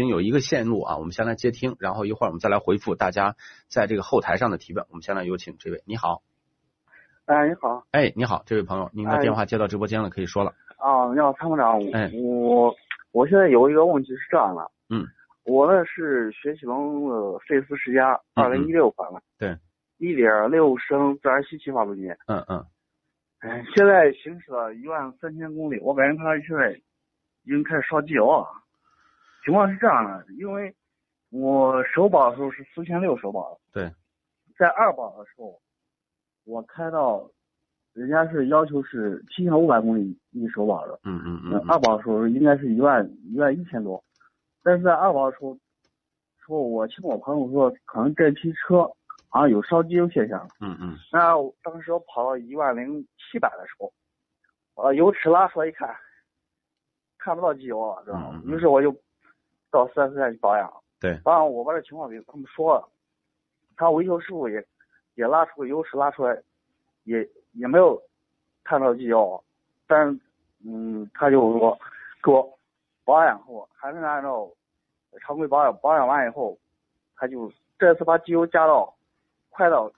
[0.00, 3.36] 经有一个线路啊，我们先来接听，然后一会儿我们再来回复大家
[3.68, 4.86] 在这个后台上的提问。
[4.88, 6.22] 我们先来有请这位，你好。
[7.26, 7.84] 哎，你好。
[7.90, 10.54] 哎，你好，这位朋友，您的电话接到直播间了，可以说了。
[10.78, 11.78] 啊，你好，参谋长。
[11.92, 12.74] 哎，我
[13.12, 14.70] 我现在有一个问题是这样的。
[14.88, 15.06] 嗯。
[15.44, 19.20] 我呢是雪铁龙的费斯世家，二零一六款了。
[19.38, 19.56] 对。
[19.98, 22.08] 一点六升自然吸气发动机。
[22.26, 22.64] 嗯嗯。
[23.40, 26.72] 哎，现在行驶了一万三千公里，我感觉它现在
[27.44, 28.48] 已经开始烧机油了。
[29.44, 30.74] 情况是这样的，因为
[31.30, 33.94] 我首保的时候是四千六首保的，对，
[34.58, 35.60] 在二保的时候，
[36.44, 37.28] 我开到，
[37.92, 44.02] 人家是要求是七千五百公里一首保的，嗯嗯嗯，二保的时候应该是一万一万一千多，
[44.62, 45.56] 但是在二保的时候，
[46.44, 48.82] 说我听我朋友说，可能这批车
[49.28, 53.92] 好像有烧机油现象，嗯嗯，那当时我跑到一万零七百的时候，
[54.74, 55.88] 呃，油尺拉出来一看，
[57.18, 58.42] 看不到机油了，知道吗？
[58.44, 58.92] 于是我就。
[59.70, 62.88] 到四 S 店去保养，对，保养我把这情况给他们说了，
[63.76, 64.64] 他维修师傅也
[65.14, 66.36] 也拉出个优势拉出来，
[67.04, 68.00] 也也没有
[68.64, 69.42] 看到机油，
[69.86, 70.20] 但
[70.66, 71.78] 嗯，他就说
[72.22, 72.58] 给我
[73.04, 74.50] 保养后还是按照
[75.20, 76.58] 常规保养，保养完以后，
[77.14, 78.92] 他就这次把机油加到
[79.50, 79.90] 快到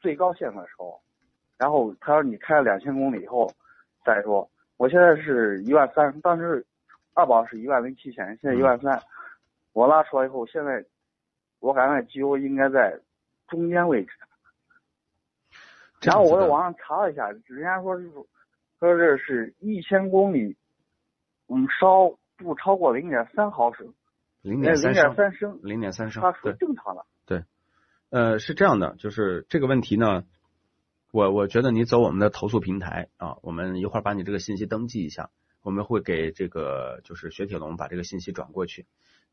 [0.00, 1.00] 最高限的时候，
[1.56, 3.50] 然后他说你开了两千公里以后
[4.04, 6.64] 再说，我现在是一万三，当时。
[7.18, 9.02] 二保是一万零七千，现在一万三，
[9.72, 10.84] 我拉出来以后，现在
[11.58, 13.00] 我感觉机油应该在
[13.48, 14.12] 中间位置。
[16.00, 18.24] 然后我在网上查了一下，人家说是说
[18.78, 20.56] 这是一千公里，
[21.48, 23.92] 嗯，烧不超过零点三毫升，
[24.42, 24.94] 零点三
[25.34, 27.04] 升，零点三升，它属于正常的。
[27.26, 27.42] 对，
[28.10, 30.22] 呃，是这样的，就是这个问题呢，
[31.10, 35.30] 我我觉得你走我们的投诉平台啊，我们一会儿把你这个信息登记一下。
[35.62, 38.86] 我们会给这个就是雪铁龙把这个信息转过去，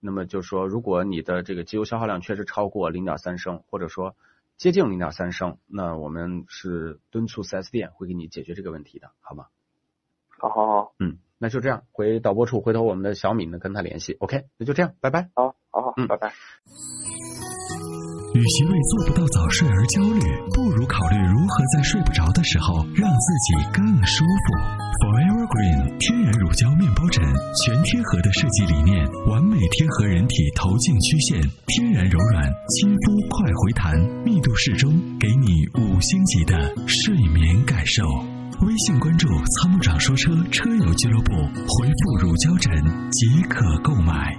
[0.00, 4.16] 那么就是说，如果你的这个机油消耗量确实超过零点三升，或者说
[4.56, 9.46] 接近零点三升，那我们是敦促四 S 店会给你解决这个问题的，好吗？
[10.38, 15.30] 好好好，嗯，那就这样，回导播处，回头我们的小敏呢跟他联系，OK，那就这样，拜拜。
[15.34, 16.32] 好，好好，嗯，拜拜。
[18.34, 20.20] 与其为做不到早睡而焦虑，
[20.54, 24.82] 不如考虑如何在睡不着的时候让自己更舒服。
[25.02, 27.22] Forever Green 天然乳胶面包枕，
[27.60, 38.02] 全贴合的设计理念，完美贴合人体头颈曲线，天然柔软，亲肤快回弹，密度适中，给你五星级的睡眠感受。
[38.62, 39.28] 微信关注
[39.60, 42.72] “参谋长说车”车友俱乐部，回复“乳胶枕”
[43.10, 44.34] 即可购买。